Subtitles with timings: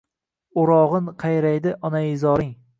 [0.61, 2.55] O’rog’in qayraydi onaizoring.